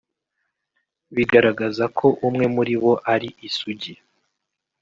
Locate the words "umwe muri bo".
2.27-2.93